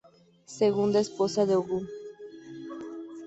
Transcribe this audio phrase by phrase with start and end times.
[0.59, 1.79] Segunda esposa de Ogú.